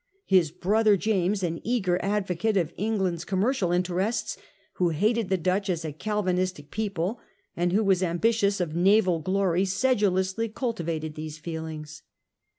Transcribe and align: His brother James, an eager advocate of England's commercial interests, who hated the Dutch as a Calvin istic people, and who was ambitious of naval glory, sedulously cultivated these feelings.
His 0.25 0.49
brother 0.49 0.97
James, 0.97 1.43
an 1.43 1.61
eager 1.63 1.99
advocate 2.03 2.57
of 2.57 2.73
England's 2.75 3.23
commercial 3.23 3.71
interests, 3.71 4.35
who 4.77 4.89
hated 4.89 5.29
the 5.29 5.37
Dutch 5.37 5.69
as 5.69 5.85
a 5.85 5.93
Calvin 5.93 6.37
istic 6.37 6.71
people, 6.71 7.19
and 7.55 7.71
who 7.71 7.83
was 7.83 8.01
ambitious 8.01 8.59
of 8.59 8.75
naval 8.75 9.19
glory, 9.19 9.63
sedulously 9.63 10.49
cultivated 10.49 11.13
these 11.13 11.37
feelings. 11.37 12.01